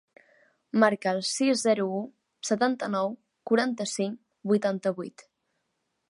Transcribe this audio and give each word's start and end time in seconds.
Marca 0.83 1.11
el 1.15 1.19
sis, 1.31 1.59
zero, 1.65 1.83
u, 1.97 1.99
setanta-nou, 2.49 3.13
quaranta-cinc, 3.51 4.17
vuitanta-vuit. 4.53 5.25